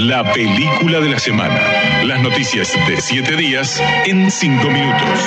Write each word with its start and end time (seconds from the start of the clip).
la 0.00 0.24
película 0.32 1.00
de 1.00 1.10
la 1.10 1.18
semana. 1.18 1.60
Las 2.04 2.22
noticias 2.22 2.74
de 2.88 2.98
7 2.98 3.36
días 3.36 3.82
en 4.06 4.30
5 4.30 4.70
minutos. 4.70 5.18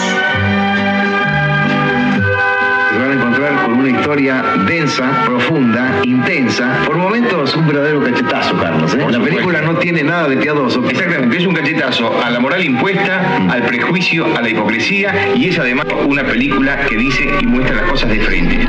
Se 2.92 2.98
van 2.98 3.12
a 3.12 3.14
encontrar 3.14 3.66
con 3.66 3.74
una 3.74 3.90
historia 3.90 4.44
densa, 4.68 5.26
profunda, 5.26 6.02
intensa, 6.04 6.82
por 6.88 6.98
momentos 6.98 7.56
un 7.56 7.68
verdadero 7.68 8.04
cachetazo, 8.04 8.58
Carlos. 8.58 8.96
¿eh? 8.96 9.06
La 9.12 9.20
película 9.20 9.62
no 9.62 9.76
tiene 9.76 10.02
nada 10.04 10.28
de 10.28 10.38
piadoso. 10.38 10.84
Exactamente, 10.90 11.38
es 11.38 11.46
un 11.46 11.54
cachetazo 11.54 12.24
a 12.24 12.32
la 12.32 12.40
moral 12.40 12.64
impuesta, 12.64 13.38
al 13.52 13.62
prejuicio, 13.64 14.26
a 14.36 14.42
la 14.42 14.50
hipocresía 14.50 15.36
y 15.36 15.50
es 15.50 15.60
además 15.60 15.86
una 16.08 16.24
película 16.24 16.80
que 16.88 16.98
dice 16.98 17.30
y 17.40 17.46
muestra 17.46 17.76
las 17.76 17.92
cosas 17.92 18.10
de 18.10 18.20
frente. 18.22 18.68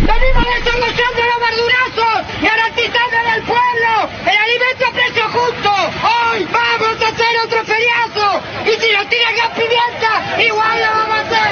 ¡Venimos 0.00 0.44
desarrollando 0.44 1.22
los 1.30 1.40
verdurazos! 1.46 2.42
¡Garantizándole 2.42 3.28
al 3.28 3.42
pueblo 3.42 4.08
el 4.24 4.38
alimento 4.38 4.86
a 4.86 4.92
precio 4.92 5.24
justo! 5.28 5.70
¡Hoy 5.70 6.48
vamos 6.50 7.02
a 7.02 7.08
hacer 7.08 7.36
otro 7.44 7.64
feriazo! 7.64 8.42
¡Y 8.64 8.80
si 8.80 8.92
nos 8.92 8.99
tiran 9.10 9.34
gas 9.36 9.50
pimienta, 9.54 10.42
igual 10.42 10.78
lo 10.80 10.90
vamos 10.98 11.16
a 11.16 11.20
hacer! 11.22 11.50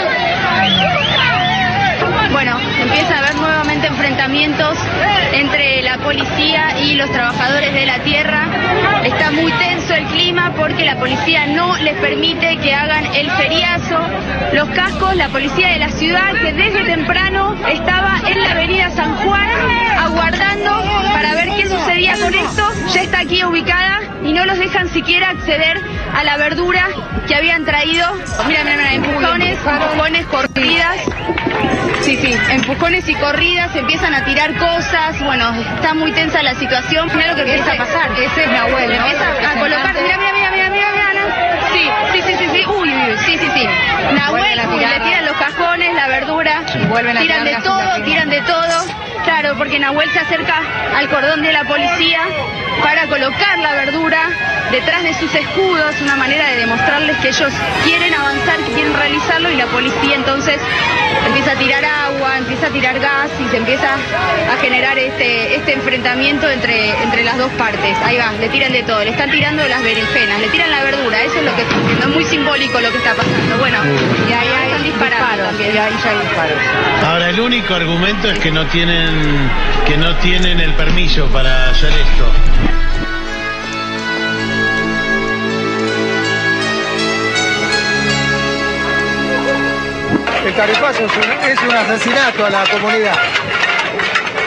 Bueno, 2.32 2.56
empieza 2.80 3.16
a 3.16 3.18
haber 3.18 3.34
nuevamente 3.36 3.86
enfrentamientos 3.88 4.78
entre 5.32 5.82
la 5.82 5.98
policía 5.98 6.78
y 6.80 6.94
los 6.94 7.10
trabajadores 7.10 7.74
de 7.74 7.86
la 7.86 7.98
tierra. 8.00 8.46
Está 9.04 9.30
muy 9.32 9.50
tenso 9.52 9.94
el 9.94 10.04
clima 10.06 10.52
porque 10.56 10.84
la 10.84 10.96
policía 10.96 11.46
no 11.46 11.76
les 11.78 11.94
permite 11.96 12.58
que 12.58 12.74
hagan 12.74 13.04
el 13.14 13.30
feriazo. 13.32 13.98
Los 14.52 14.68
cascos, 14.68 15.16
la 15.16 15.28
policía 15.28 15.70
de 15.70 15.78
la 15.78 15.88
ciudad 15.90 16.32
que 16.40 16.52
desde 16.52 16.84
temprano 16.84 17.56
estaba 17.68 18.20
en 18.26 18.40
la 18.40 18.50
avenida 18.52 18.90
San 18.90 19.16
Juan 19.16 19.77
no 24.38 24.44
los 24.44 24.58
dejan 24.58 24.88
siquiera 24.90 25.30
acceder 25.30 25.80
a 26.14 26.22
la 26.22 26.36
verdura 26.36 26.86
que 27.26 27.34
habían 27.34 27.64
traído. 27.64 28.06
Mira, 28.46 28.62
mira, 28.62 28.76
mira, 28.76 28.92
empujones, 28.94 29.58
empujones, 29.66 30.26
corridas. 30.26 30.96
Sí, 32.02 32.16
sí, 32.16 32.32
empujones 32.52 33.08
y 33.08 33.14
corridas, 33.16 33.74
empiezan 33.74 34.14
a 34.14 34.24
tirar 34.24 34.54
cosas, 34.56 35.20
bueno, 35.24 35.52
está 35.74 35.92
muy 35.94 36.12
tensa 36.12 36.40
la 36.44 36.54
situación. 36.54 37.10
Mira 37.14 37.32
lo 37.32 37.34
que 37.34 37.42
empieza 37.42 37.72
a 37.72 37.76
pasar. 37.76 38.12
Ese 38.12 38.44
es 38.44 38.50
Nahuel, 38.50 38.92
Empieza 38.92 39.28
a 39.28 39.58
colocar, 39.58 39.94
mira, 39.94 40.16
mira, 40.16 40.32
mira, 40.32 40.50
mira, 40.52 40.70
mira, 40.70 40.88
mira, 40.92 41.12
¿no? 41.14 41.72
Sí, 41.72 41.90
sí, 42.12 42.22
sí, 42.22 42.34
sí, 42.38 42.48
sí, 42.52 42.66
uy, 42.66 42.90
sí, 43.26 43.38
sí, 43.38 43.50
sí. 43.54 43.68
Nahuel, 44.14 44.60
uy, 44.68 44.84
le 44.86 45.27
la 45.78 46.08
verdura, 46.08 46.64
tiran 46.66 47.44
de 47.44 47.56
todo, 47.62 48.02
tiran 48.04 48.30
de 48.30 48.40
todo. 48.42 48.84
Claro, 49.24 49.56
porque 49.56 49.78
Nahuel 49.78 50.10
se 50.10 50.18
acerca 50.18 50.60
al 50.96 51.08
cordón 51.08 51.42
de 51.42 51.52
la 51.52 51.64
policía 51.64 52.20
para 52.82 53.06
colocar 53.06 53.58
la 53.58 53.74
verdura 53.74 54.18
detrás 54.70 55.02
de 55.02 55.14
sus 55.14 55.32
escudos, 55.34 55.94
una 56.02 56.16
manera 56.16 56.48
de 56.48 56.56
demostrarles 56.56 57.16
que 57.18 57.28
ellos 57.28 57.52
quieren 57.84 58.12
avanzar, 58.14 58.58
que 58.58 58.72
quieren 58.72 58.94
realizarlo 58.94 59.50
y 59.50 59.56
la 59.56 59.66
policía 59.66 60.14
entonces 60.14 60.58
empieza 61.26 61.52
a 61.52 61.54
tirar 61.56 61.84
agua, 61.84 62.38
empieza 62.38 62.66
a 62.66 62.70
tirar 62.70 62.98
gas 63.00 63.30
y 63.44 63.48
se 63.50 63.56
empieza 63.56 63.94
a 63.94 64.56
generar 64.60 64.98
este, 64.98 65.56
este 65.56 65.72
enfrentamiento 65.74 66.48
entre, 66.48 66.90
entre 67.02 67.24
las 67.24 67.38
dos 67.38 67.50
partes. 67.52 67.96
Ahí 68.04 68.16
va, 68.16 68.32
le 68.32 68.48
tiran 68.48 68.72
de 68.72 68.82
todo, 68.82 69.04
le 69.04 69.10
están 69.10 69.30
tirando 69.30 69.66
las 69.66 69.82
berenjenas, 69.82 70.40
le 70.40 70.48
tiran 70.48 70.70
la 70.70 70.82
verdura, 70.82 71.22
eso 71.22 71.38
es 71.38 71.44
lo 71.44 71.54
que 71.54 71.62
está 71.62 71.76
haciendo, 71.76 72.06
es 72.06 72.14
muy 72.14 72.24
simbólico 72.24 72.80
lo 72.80 72.90
que 72.90 72.98
está 72.98 73.14
pasando. 73.14 73.58
Bueno, 73.58 73.78
y 74.28 74.32
ahí 74.32 74.48
hay 74.48 74.67
también. 74.92 75.78
Hay 75.78 75.92
disparos. 75.92 76.58
Ahora 77.04 77.30
el 77.30 77.40
único 77.40 77.74
argumento 77.74 78.30
es 78.30 78.38
que 78.38 78.50
no 78.50 78.66
tienen 78.66 79.50
que 79.86 79.96
no 79.96 80.14
tienen 80.16 80.60
el 80.60 80.72
permiso 80.74 81.26
para 81.26 81.70
hacer 81.70 81.90
esto. 81.90 82.32
El 90.46 90.54
tarifazo 90.54 91.04
es 91.04 91.12
un, 91.12 91.48
es 91.50 91.62
un 91.62 91.76
asesinato 91.76 92.46
a 92.46 92.50
la 92.50 92.64
comunidad. 92.64 93.16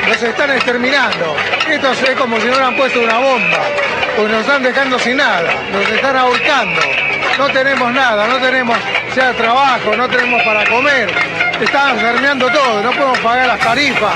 Nos 0.07 0.23
están 0.23 0.51
exterminando. 0.51 1.35
Esto 1.69 1.91
es 1.91 2.15
como 2.15 2.37
si 2.37 2.47
no 2.47 2.53
hubieran 2.53 2.75
puesto 2.75 2.99
una 2.99 3.19
bomba. 3.19 3.59
Pues 4.17 4.31
nos 4.31 4.41
están 4.41 4.63
dejando 4.63 4.97
sin 4.99 5.17
nada. 5.17 5.53
Nos 5.71 5.87
están 5.89 6.17
ahorcando. 6.17 6.81
No 7.37 7.47
tenemos 7.49 7.93
nada, 7.93 8.27
no 8.27 8.37
tenemos 8.37 8.77
ya 9.15 9.33
trabajo, 9.33 9.95
no 9.95 10.07
tenemos 10.07 10.41
para 10.43 10.65
comer. 10.69 11.09
Están 11.61 11.97
terminando 11.97 12.49
todo, 12.49 12.81
no 12.81 12.91
podemos 12.91 13.19
pagar 13.19 13.47
las 13.47 13.59
tarifas. 13.59 14.13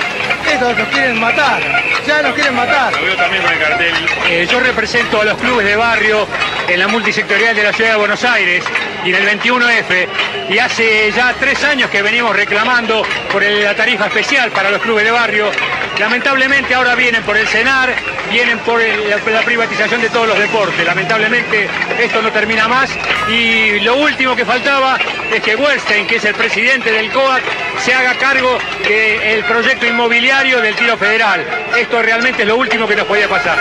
Estos 0.51 0.78
nos 0.78 0.88
quieren 0.89 1.19
matar. 1.19 1.61
Ya 2.07 2.22
nos 2.22 2.33
quieren 2.33 2.56
matar. 2.56 2.94
Lo 2.94 3.01
veo 3.01 3.16
también 3.16 3.44
con 3.44 3.53
el 3.53 3.59
cartel. 3.59 3.94
Eh, 4.29 4.47
yo 4.50 4.59
represento 4.59 5.22
a 5.22 5.25
los 5.25 5.38
clubes 5.38 5.66
de 5.66 5.75
barrio 5.75 6.28
en 6.67 6.79
la 6.79 6.88
multisectorial 6.88 7.56
de 7.56 7.63
la 7.63 7.73
ciudad 7.73 7.91
de 7.91 7.97
Buenos 7.97 8.23
Aires 8.23 8.63
y 9.03 9.13
en 9.13 9.16
el 9.16 9.39
21F. 9.39 10.07
Y 10.50 10.59
hace 10.59 11.12
ya 11.12 11.33
tres 11.39 11.63
años 11.63 11.89
que 11.89 12.01
venimos 12.01 12.35
reclamando 12.35 13.03
por 13.31 13.44
la 13.44 13.75
tarifa 13.75 14.06
especial 14.07 14.51
para 14.51 14.69
los 14.69 14.81
clubes 14.81 15.03
de 15.03 15.12
barrio. 15.12 15.51
Lamentablemente 16.00 16.75
ahora 16.75 16.94
vienen 16.95 17.23
por 17.23 17.38
el 17.38 17.47
CENAR, 17.47 17.94
vienen 18.29 18.59
por 18.59 18.81
la, 18.81 19.41
privatización 19.41 20.01
de 20.01 20.09
todos 20.09 20.28
los 20.28 20.38
deportes. 20.38 20.85
Lamentablemente 20.85 21.69
esto 22.00 22.22
no 22.22 22.31
termina 22.31 22.67
más. 22.67 22.89
Y 23.29 23.79
lo 23.79 23.95
último 23.97 24.35
que 24.35 24.45
faltaba 24.45 24.97
es 25.33 25.41
que 25.41 25.56
Wernstein, 25.56 26.06
que 26.06 26.17
es 26.17 26.25
el 26.25 26.35
presidente 26.35 26.91
del 26.91 27.11
COAC, 27.11 27.44
se 27.79 27.94
haga 27.94 28.13
cargo 28.16 28.57
del 28.83 29.44
proyecto 29.45 29.85
inmobiliario 29.85 30.61
del 30.61 30.75
tiro 30.75 30.97
federal. 30.97 31.45
Esto 31.78 32.01
realmente 32.01 32.41
es 32.41 32.47
lo 32.47 32.57
último 32.57 32.88
que 32.88 32.95
nos 32.95 33.06
podía 33.06 33.29
pasar. 33.29 33.57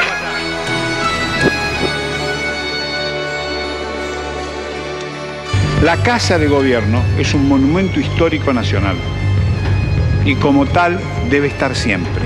La 5.85 5.99
Casa 5.99 6.39
de 6.39 6.49
Gobierno 6.49 7.05
es 7.19 7.35
un 7.35 7.47
monumento 7.47 8.01
histórico 8.01 8.53
nacional 8.53 8.97
y 10.25 10.35
como 10.37 10.65
tal 10.67 10.99
debe 11.29 11.49
estar 11.49 11.77
siempre. 11.77 12.24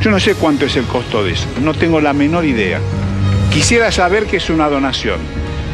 Yo 0.00 0.10
no 0.10 0.20
sé 0.20 0.34
cuánto 0.34 0.66
es 0.66 0.76
el 0.76 0.84
costo 0.84 1.24
de 1.24 1.32
eso, 1.32 1.46
no 1.62 1.74
tengo 1.74 2.00
la 2.00 2.12
menor 2.12 2.44
idea. 2.44 2.80
Quisiera 3.52 3.90
saber 3.90 4.26
que 4.26 4.36
es 4.36 4.50
una 4.50 4.68
donación, 4.68 5.18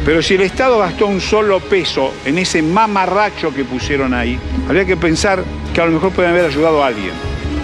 pero 0.05 0.21
si 0.21 0.35
el 0.35 0.41
Estado 0.41 0.79
gastó 0.79 1.07
un 1.07 1.21
solo 1.21 1.59
peso 1.59 2.13
en 2.25 2.37
ese 2.37 2.61
mamarracho 2.61 3.53
que 3.53 3.63
pusieron 3.63 4.13
ahí, 4.13 4.39
habría 4.67 4.85
que 4.85 4.97
pensar 4.97 5.43
que 5.73 5.81
a 5.81 5.85
lo 5.85 5.91
mejor 5.91 6.11
pueden 6.11 6.31
haber 6.31 6.45
ayudado 6.45 6.83
a 6.83 6.87
alguien. 6.87 7.13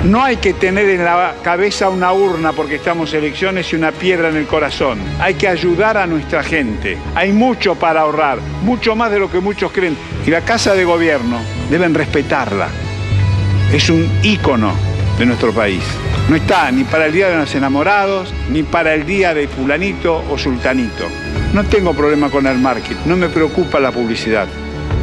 No 0.03 0.23
hay 0.23 0.37
que 0.37 0.53
tener 0.53 0.89
en 0.89 1.03
la 1.03 1.35
cabeza 1.43 1.89
una 1.89 2.13
urna 2.13 2.53
porque 2.53 2.75
estamos 2.75 3.13
en 3.13 3.19
elecciones 3.19 3.73
y 3.73 3.75
una 3.75 3.91
piedra 3.91 4.29
en 4.29 4.37
el 4.37 4.47
corazón. 4.47 4.97
Hay 5.19 5.33
que 5.33 5.49
ayudar 5.49 5.97
a 5.97 6.07
nuestra 6.07 6.41
gente. 6.41 6.97
Hay 7.15 7.33
mucho 7.33 7.75
para 7.75 8.01
ahorrar, 8.01 8.39
mucho 8.63 8.95
más 8.95 9.11
de 9.11 9.19
lo 9.19 9.29
que 9.29 9.41
muchos 9.41 9.73
creen. 9.73 9.97
Y 10.25 10.29
la 10.29 10.41
Casa 10.41 10.73
de 10.73 10.85
Gobierno 10.85 11.39
deben 11.69 11.93
respetarla. 11.93 12.69
Es 13.73 13.89
un 13.89 14.09
ícono 14.23 14.71
de 15.17 15.25
nuestro 15.25 15.51
país. 15.51 15.83
No 16.29 16.35
está 16.35 16.69
ni 16.71 16.83
para 16.83 17.07
el 17.07 17.11
Día 17.11 17.27
de 17.29 17.37
los 17.37 17.55
Enamorados, 17.55 18.31
ni 18.51 18.61
para 18.61 18.93
el 18.93 19.03
Día 19.03 19.33
de 19.33 19.47
fulanito 19.47 20.23
o 20.29 20.37
sultanito. 20.37 21.05
No 21.53 21.63
tengo 21.63 21.95
problema 21.95 22.29
con 22.29 22.45
el 22.45 22.59
marketing, 22.59 23.01
no 23.07 23.17
me 23.17 23.29
preocupa 23.29 23.79
la 23.79 23.91
publicidad. 23.91 24.47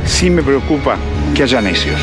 Sí 0.05 0.31
me 0.31 0.45
preocupa 0.45 0.97
que 1.35 1.43
haya 1.43 1.61
necios. 1.61 2.01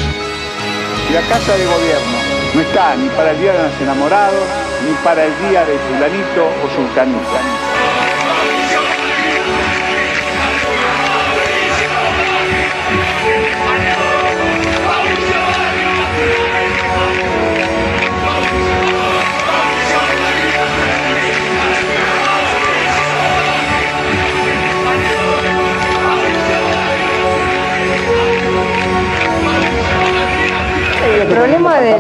Y 1.10 1.14
la 1.14 1.22
Casa 1.22 1.56
de 1.56 1.66
Gobierno 1.66 2.18
no 2.54 2.62
está 2.62 2.98
ni 2.98 3.08
para 3.08 3.32
el 3.32 3.40
Día 3.40 3.54
de 3.54 3.64
los 3.64 3.82
Enamorados, 3.82 4.44
ni 4.86 4.94
para 5.06 5.24
el 5.24 5.32
Día 5.48 5.62
de 5.62 5.78
fulanito 5.78 6.46
o 6.62 6.76
sultanito. 6.76 7.73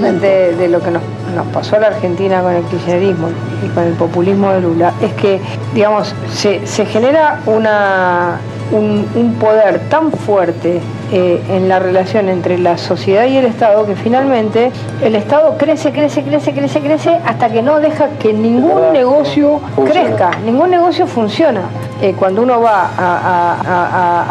De, 0.01 0.19
de- 0.19 0.55
de 0.55 0.67
lo 0.67 0.79
que 0.81 0.91
nos, 0.91 1.01
nos 1.35 1.47
pasó 1.47 1.75
a 1.77 1.79
la 1.79 1.87
Argentina 1.87 2.41
con 2.41 2.53
el 2.53 2.63
kirchnerismo 2.63 3.27
y 3.65 3.67
con 3.69 3.83
el 3.83 3.93
populismo 3.93 4.51
de 4.51 4.61
Lula 4.61 4.93
es 5.01 5.13
que, 5.13 5.39
digamos, 5.73 6.13
se, 6.31 6.65
se 6.67 6.85
genera 6.85 7.39
una, 7.45 8.37
un, 8.71 9.05
un 9.15 9.33
poder 9.35 9.79
tan 9.89 10.11
fuerte 10.11 10.79
eh, 11.11 11.41
en 11.49 11.69
la 11.69 11.79
relación 11.79 12.29
entre 12.29 12.57
la 12.57 12.77
sociedad 12.77 13.25
y 13.25 13.37
el 13.37 13.45
Estado 13.45 13.85
que 13.85 13.95
finalmente 13.95 14.71
el 15.03 15.15
Estado 15.15 15.55
crece, 15.57 15.91
crece, 15.91 16.23
crece, 16.23 16.53
crece, 16.53 16.79
crece 16.81 17.19
hasta 17.25 17.49
que 17.49 17.61
no 17.61 17.79
deja 17.79 18.09
que 18.19 18.33
ningún 18.33 18.91
negocio 18.93 19.59
crezca, 19.85 20.31
ningún 20.45 20.71
negocio 20.71 21.05
funciona. 21.07 21.61
Eh, 22.01 22.15
cuando 22.17 22.41
uno 22.41 22.61
va 22.61 22.89
a, 22.97 23.17
a- 23.17 23.61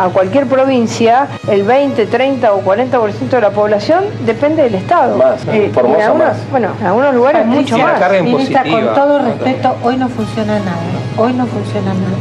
a- 0.00 0.04
a 0.04 0.08
cualquier 0.10 0.46
provincia, 0.46 1.28
el 1.48 1.62
20, 1.62 2.06
30 2.06 2.52
o 2.52 2.62
40% 2.62 3.28
de 3.36 3.40
la 3.40 3.50
población 3.50 4.04
depende 4.24 4.62
del 4.64 4.74
Estado. 4.74 5.16
Más, 5.16 5.46
Eh, 5.48 5.70
en 5.74 5.78
algunos, 6.02 6.18
más. 6.18 6.36
bueno, 6.50 6.68
en 6.80 6.86
algunos 6.86 7.14
lugares 7.14 7.46
mucho 7.46 7.60
Patricia, 7.76 7.86
más. 7.86 7.98
carga 8.00 8.22
Ministra, 8.22 8.62
con 8.64 8.94
todo 8.94 9.18
respeto, 9.20 9.76
hoy 9.82 9.96
no 9.96 10.08
funciona 10.08 10.58
nada. 10.58 10.76
Hoy 11.16 11.32
no 11.34 11.46
funciona 11.46 11.92
nada. 11.94 12.16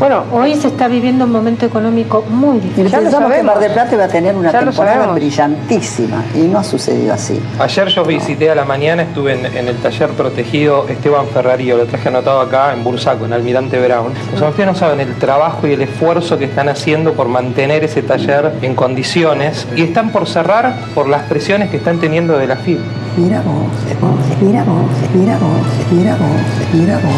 Bueno, 0.00 0.24
hoy 0.32 0.54
se 0.54 0.68
está 0.68 0.88
viviendo 0.88 1.26
un 1.26 1.30
momento 1.30 1.66
económico 1.66 2.24
muy 2.30 2.58
difícil. 2.58 2.86
Y 2.86 2.90
pensamos 2.90 3.30
que 3.30 3.42
Mar 3.42 3.58
del 3.58 3.70
Plata 3.70 3.94
iba 3.94 4.04
a 4.04 4.08
tener 4.08 4.34
una 4.34 4.50
Ya 4.50 4.60
temporada 4.60 5.12
brillantísima 5.12 6.24
y 6.34 6.38
no 6.38 6.58
ha 6.58 6.64
sucedido 6.64 7.12
así. 7.12 7.38
Ayer 7.58 7.88
yo 7.88 8.02
visité 8.06 8.50
a 8.50 8.54
la 8.54 8.64
mañana, 8.64 9.02
estuve 9.02 9.34
en, 9.34 9.44
en 9.44 9.68
el 9.68 9.76
taller 9.76 10.08
protegido 10.12 10.86
Esteban 10.88 11.26
Ferrarío, 11.26 11.76
lo 11.76 11.84
traje 11.84 12.08
anotado 12.08 12.40
acá 12.40 12.72
en 12.72 12.82
Bursaco, 12.82 13.26
en 13.26 13.34
Almirante 13.34 13.78
Brown. 13.78 14.14
O 14.34 14.38
sea, 14.38 14.48
ustedes 14.48 14.68
no 14.70 14.74
saben 14.74 15.00
el 15.00 15.14
trabajo 15.16 15.66
y 15.66 15.74
el 15.74 15.82
esfuerzo 15.82 16.38
que 16.38 16.46
están 16.46 16.70
haciendo 16.70 17.12
por 17.12 17.28
mantener 17.28 17.84
ese 17.84 18.00
taller 18.02 18.54
en 18.62 18.74
condiciones 18.74 19.68
y 19.76 19.82
están 19.82 20.12
por 20.12 20.26
cerrar 20.26 20.76
por 20.94 21.10
las 21.10 21.24
presiones 21.24 21.68
que 21.68 21.76
están 21.76 21.98
teniendo 21.98 22.38
de 22.38 22.46
la 22.46 22.56
FIB. 22.56 22.78
Mira 23.18 23.42
vos, 23.42 23.66
mira 23.86 24.00
vos, 24.00 24.16
mira 24.40 24.64
vos, 24.64 24.86
mira 25.12 25.36
vos, 25.36 25.66
mira 25.92 26.16
vos, 26.16 26.72
mira 26.72 26.94
vos, 26.94 27.12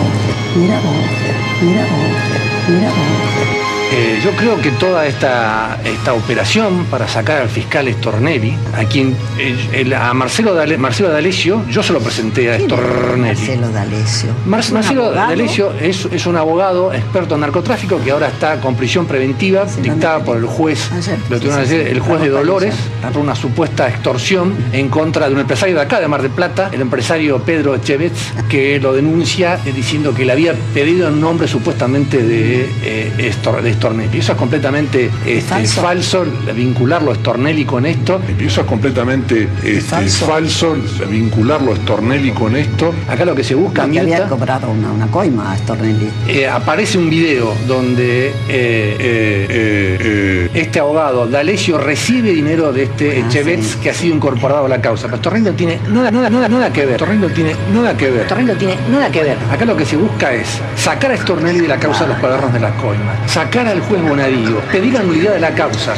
mira 0.57 0.75
vos, 0.81 1.63
mira 1.63 1.83
vos. 1.83 2.52
Mira. 2.69 3.52
Eh, 3.95 4.21
yo 4.25 4.31
creo 4.33 4.59
que 4.59 4.71
toda 4.71 5.07
esta, 5.07 5.79
esta 5.85 6.15
operación 6.15 6.87
para 6.91 7.07
sacar 7.07 7.43
al 7.43 7.51
fiscal 7.51 7.87
Stornelli, 7.93 8.55
a 8.75 8.85
quien 8.85 9.15
eh, 9.39 9.55
el- 9.75 9.93
a 9.93 10.15
Marcelo, 10.15 10.55
Dale- 10.55 10.79
Marcelo 10.79 11.11
D'Alessio, 11.11 11.63
yo 11.69 11.83
se 11.83 11.93
lo 11.93 12.01
presenté 12.01 12.51
a 12.51 12.59
Stornelli. 12.59 13.29
Marcelo 13.39 13.69
D'Alessio. 13.71 14.31
Mar- 14.47 14.61
¿Es 14.61 14.69
un 14.71 14.75
Marcelo 14.75 15.05
abogado? 15.07 15.29
D'Alessio 15.29 15.73
es, 15.79 16.09
es 16.11 16.25
un 16.25 16.37
abogado 16.39 16.91
experto 16.95 17.35
en 17.35 17.43
narcotráfico 17.43 18.01
que 18.03 18.13
ahora 18.13 18.29
está 18.29 18.61
con 18.63 18.77
prisión 18.77 19.05
preventiva 19.05 19.67
dictada 19.83 20.25
por 20.25 20.39
el 20.39 20.47
juez, 20.47 20.89
lo 21.29 21.37
tuvieron 21.39 21.61
ayer, 21.61 21.87
el 21.89 22.01
juez 22.01 22.23
de 22.23 22.29
Dolores, 22.31 22.75
por 23.13 23.19
una 23.23 23.35
supuesta 23.35 23.89
extorsión 23.89 24.55
en 24.73 24.89
contra 24.89 25.29
de 25.29 25.35
un 25.35 25.41
empresario 25.41 25.75
de 25.75 25.83
acá, 25.83 26.01
de 26.01 26.09
Mar 26.09 26.23
del 26.23 26.31
Plata, 26.31 26.71
el 26.73 26.81
empresario 26.81 27.41
Pedro 27.43 27.75
Echevez, 27.75 28.13
que 28.49 28.81
lo 28.81 28.95
denuncia 28.95 29.59
eh, 29.67 29.73
diciendo 29.75 30.15
que 30.15 30.25
le 30.25 30.33
había 30.33 30.55
pedido 30.73 31.09
en 31.09 31.21
nombre 31.21 31.47
supuestamente 31.47 32.23
de, 32.23 32.71
eh, 32.85 33.13
Estor- 33.19 33.61
de 33.61 33.82
Stornelli. 33.83 34.19
Eso 34.19 34.33
es 34.33 34.39
completamente 34.39 35.11
este, 35.27 35.67
falso. 35.67 36.25
vincularlo 36.55 37.11
a 37.11 37.15
Stornelli 37.17 37.65
con 37.65 37.85
esto. 37.85 38.21
Eso 38.39 38.61
es 38.61 38.67
completamente 38.69 39.49
este, 39.65 40.09
falso. 40.09 40.77
vincularlo 41.11 41.73
a 41.73 41.77
Stornelli 41.77 42.31
con 42.31 42.55
esto. 42.55 42.95
Acá 43.09 43.25
lo 43.25 43.35
que 43.35 43.43
se 43.43 43.57
busca, 43.57 43.83
Que 43.83 43.99
había 43.99 44.03
Mirta, 44.05 44.29
cobrado 44.29 44.71
una, 44.71 44.93
una 44.93 45.09
coima 45.09 45.51
a 45.51 45.57
Stornelli. 45.57 46.09
Eh, 46.29 46.47
aparece 46.47 46.97
un 46.97 47.11
video 47.11 47.53
donde 47.67 48.29
eh, 48.29 48.33
eh, 48.49 49.47
eh, 49.51 49.99
eh, 50.01 50.51
este 50.55 50.79
abogado, 50.79 51.27
D'Alessio, 51.27 51.79
recibe 51.79 52.31
dinero 52.31 52.73
de 52.73 52.85
este 52.85 53.19
Echevez 53.19 53.75
que 53.77 53.91
ha 53.91 53.95
sido 53.95 54.15
incorporado 54.15 54.67
a 54.67 54.69
la 54.69 54.81
causa. 54.81 55.09
Pero 55.09 55.21
Torrendo 55.21 55.53
tiene 55.55 55.81
nada, 55.89 56.13
nada, 56.13 56.31
nada, 56.31 56.49
nada 56.49 56.73
que 56.73 56.87
ver. 56.87 56.99
Torrendo 56.99 57.29
tiene 57.31 57.57
nada 57.75 57.97
que 57.97 58.11
ver. 58.11 58.29
Torrendo 58.29 58.55
tiene 58.55 58.77
nada 58.89 59.11
que 59.11 59.25
ver. 59.25 59.39
Acá 59.51 59.65
lo 59.65 59.77
que 59.77 59.85
se 59.85 59.97
busca 59.97 60.33
es 60.33 60.61
sacar 60.77 61.11
a 61.11 61.17
Stornelli 61.17 61.61
de 61.61 61.69
la 61.69 61.79
causa 61.79 62.05
de 62.05 62.11
los 62.11 62.19
cuadernos 62.19 62.53
de 62.53 62.61
la 62.61 62.71
coima, 62.77 63.17
sacar 63.27 63.72
al 63.73 63.81
juez 63.81 64.03
Bonadío, 64.03 64.61
pedir 64.71 65.03
nulidad 65.03 65.33
de 65.33 65.41
la 65.41 65.55
causa. 65.55 65.95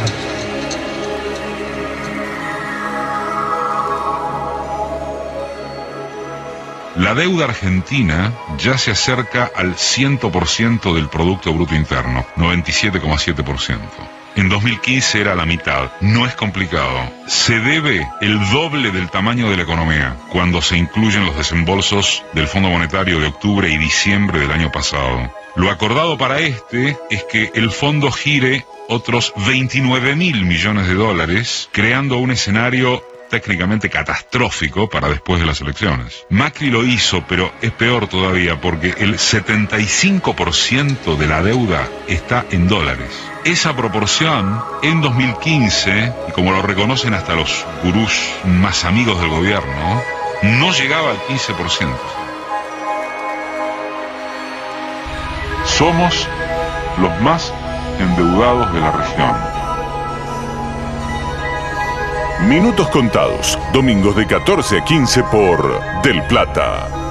La 6.97 7.15
deuda 7.15 7.47
argentina 7.47 8.33
ya 8.59 8.79
se 8.79 8.93
acerca 8.93 9.51
al 9.55 9.75
100% 9.75 10.95
del 10.95 11.09
Producto 11.09 11.53
Bruto 11.53 11.75
Interno, 11.75 12.25
97,7%. 12.37 14.14
En 14.37 14.49
2015 14.49 15.21
era 15.21 15.37
la 15.37 15.47
mitad. 15.47 15.93
No 16.01 16.27
es 16.27 16.35
complicado. 16.35 17.09
Se 17.29 17.61
debe 17.61 18.09
el 18.21 18.41
doble 18.51 18.91
del 18.91 19.09
tamaño 19.09 19.49
de 19.49 19.57
la 19.57 19.63
economía 19.63 20.17
cuando 20.31 20.61
se 20.61 20.77
incluyen 20.77 21.25
los 21.25 21.37
desembolsos 21.37 22.25
del 22.33 22.49
Fondo 22.49 22.69
Monetario 22.69 23.21
de 23.21 23.29
octubre 23.29 23.71
y 23.71 23.79
diciembre 23.79 24.41
del 24.41 24.51
año 24.51 24.73
pasado. 24.73 25.33
Lo 25.55 25.71
acordado 25.71 26.19
para 26.19 26.41
este 26.41 26.99
es 27.11 27.23
que 27.25 27.53
el 27.55 27.71
fondo 27.71 28.11
gire 28.11 28.67
otros 28.89 29.33
29 29.47 30.17
mil 30.17 30.45
millones 30.45 30.89
de 30.89 30.95
dólares, 30.95 31.69
creando 31.71 32.19
un 32.19 32.33
escenario 32.33 33.05
técnicamente 33.31 33.89
catastrófico 33.89 34.89
para 34.89 35.09
después 35.09 35.41
de 35.41 35.47
las 35.47 35.61
elecciones. 35.61 36.27
Macri 36.29 36.71
lo 36.71 36.85
hizo, 36.85 37.25
pero 37.29 37.53
es 37.63 37.71
peor 37.71 38.09
todavía 38.09 38.61
porque 38.61 38.95
el 38.99 39.15
75% 39.15 41.17
de 41.17 41.27
la 41.27 41.43
deuda 41.43 41.89
está 42.09 42.45
en 42.51 42.67
dólares. 42.67 43.34
Esa 43.45 43.77
proporción 43.77 44.59
en 44.83 45.03
2015, 45.03 46.15
y 46.29 46.33
como 46.33 46.51
lo 46.51 46.63
reconocen 46.63 47.13
hasta 47.13 47.35
los 47.35 47.67
gurús 47.83 48.19
más 48.47 48.87
amigos 48.87 49.21
del 49.21 49.29
gobierno, 49.29 50.03
no 50.43 50.73
llegaba 50.73 51.11
al 51.11 51.19
15%. 51.19 51.95
Somos 55.67 56.27
los 56.97 57.21
más 57.21 57.53
endeudados 58.01 58.73
de 58.73 58.81
la 58.81 58.93
región. 58.93 59.37
Minutos 62.49 62.89
contados, 62.89 63.59
domingos 63.75 64.17
de 64.17 64.27
14 64.27 64.79
a 64.79 64.85
15 64.85 65.23
por 65.25 65.83
Del 66.03 66.23
Plata. 66.29 67.04